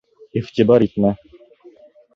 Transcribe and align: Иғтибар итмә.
Иғтибар 0.41 0.87
итмә. 0.87 1.13